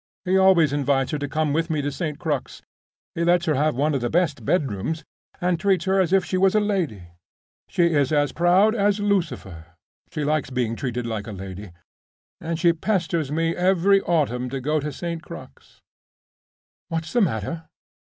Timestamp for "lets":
3.23-3.45